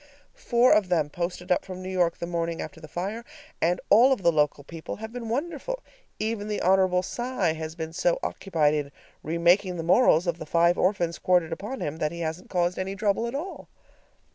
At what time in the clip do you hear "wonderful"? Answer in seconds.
5.29-5.83